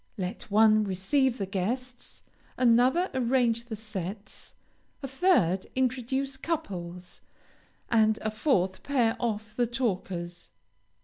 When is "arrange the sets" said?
3.13-4.55